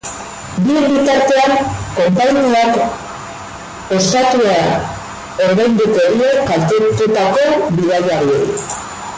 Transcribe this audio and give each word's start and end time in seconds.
Bien 0.67 0.85
bitartean, 0.93 1.51
konpainiak 1.97 2.79
ostatua 3.99 4.57
ordainduko 5.49 6.07
die 6.23 6.31
kaltetutako 6.49 7.47
bidaiariei. 7.79 8.55